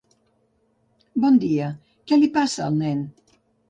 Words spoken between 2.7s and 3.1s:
al nen?